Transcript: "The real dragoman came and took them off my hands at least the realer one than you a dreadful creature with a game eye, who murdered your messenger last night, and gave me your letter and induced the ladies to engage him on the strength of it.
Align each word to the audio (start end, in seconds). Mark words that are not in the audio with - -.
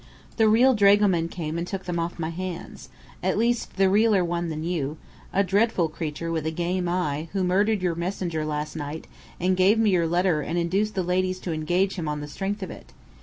"The 0.37 0.47
real 0.49 0.73
dragoman 0.73 1.29
came 1.29 1.59
and 1.59 1.67
took 1.67 1.85
them 1.85 1.99
off 1.99 2.17
my 2.17 2.31
hands 2.31 2.89
at 3.21 3.37
least 3.37 3.75
the 3.75 3.87
realer 3.87 4.25
one 4.25 4.49
than 4.49 4.63
you 4.63 4.97
a 5.31 5.43
dreadful 5.43 5.89
creature 5.89 6.31
with 6.31 6.43
a 6.47 6.49
game 6.49 6.89
eye, 6.89 7.29
who 7.33 7.43
murdered 7.43 7.83
your 7.83 7.93
messenger 7.93 8.43
last 8.43 8.75
night, 8.75 9.05
and 9.39 9.55
gave 9.55 9.77
me 9.77 9.91
your 9.91 10.07
letter 10.07 10.41
and 10.41 10.57
induced 10.57 10.95
the 10.95 11.03
ladies 11.03 11.37
to 11.41 11.53
engage 11.53 11.97
him 11.97 12.07
on 12.07 12.19
the 12.19 12.27
strength 12.27 12.63
of 12.63 12.71
it. 12.71 12.93